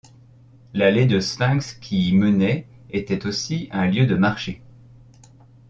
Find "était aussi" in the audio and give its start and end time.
2.89-3.67